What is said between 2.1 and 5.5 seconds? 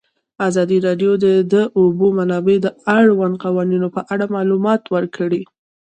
منابع د اړونده قوانینو په اړه معلومات ورکړي.